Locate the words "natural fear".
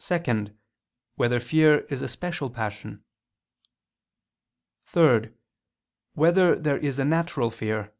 7.04-7.92